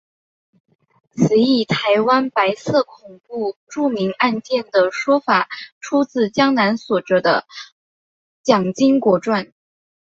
[1.11, 5.47] 此一台湾白色恐怖著名案件的说法
[5.79, 7.45] 出自江南所着的
[8.41, 9.53] 蒋经国传。